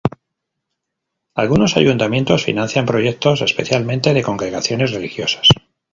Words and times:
Algunos 1.35 1.77
Ayuntamientos 1.77 2.43
financian 2.43 2.87
proyectos 2.87 3.41
especialmente 3.43 4.15
de 4.15 4.23
Congregaciones 4.23 4.93
religiosas. 4.93 5.47